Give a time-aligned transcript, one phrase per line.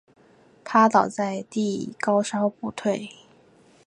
[0.65, 3.11] 趴倒在地高烧不退